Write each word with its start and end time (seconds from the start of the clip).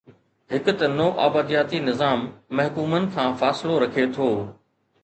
هڪ 0.53 0.65
ته 0.79 0.85
نوآبادياتي 0.97 1.79
نظام 1.89 2.19
محکومن 2.57 3.03
کان 3.13 3.29
فاصلو 3.39 3.75
رکي 3.83 4.05
ٿو. 4.15 4.27